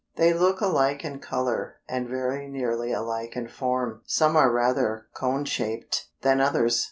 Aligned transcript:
They 0.15 0.33
look 0.33 0.61
alike 0.61 1.05
in 1.05 1.19
color, 1.19 1.75
and 1.87 2.09
very 2.09 2.47
nearly 2.47 2.91
alike 2.91 3.35
in 3.35 3.47
form; 3.47 4.01
some 4.07 4.35
are 4.35 4.51
rather 4.51 4.81
more 4.87 5.05
cone 5.13 5.45
shaped 5.45 6.07
than 6.23 6.41
others. 6.41 6.79